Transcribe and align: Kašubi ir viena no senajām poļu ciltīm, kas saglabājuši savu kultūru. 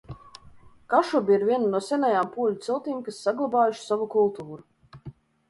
Kašubi 0.93 1.35
ir 1.35 1.45
viena 1.49 1.69
no 1.73 1.81
senajām 1.89 2.31
poļu 2.39 2.65
ciltīm, 2.69 3.05
kas 3.09 3.21
saglabājuši 3.27 3.87
savu 3.93 4.09
kultūru. 4.17 5.09